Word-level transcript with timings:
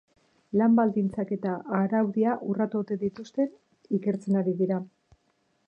Lan 0.59 0.77
baldintzak 0.79 1.33
eta 1.35 1.51
araudia 1.81 2.33
urratu 2.53 2.81
ote 2.87 2.99
dituzten 3.05 3.53
ikertzen 3.99 4.43
ari 4.43 4.59
dira. 4.63 4.83